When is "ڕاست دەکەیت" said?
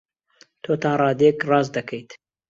1.49-2.09